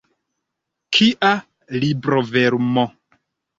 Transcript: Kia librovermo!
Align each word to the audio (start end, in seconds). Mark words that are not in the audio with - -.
Kia 0.97 1.29
librovermo! 1.83 2.89